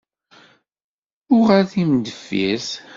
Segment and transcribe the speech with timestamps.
[1.35, 2.69] UƔal timendeffert!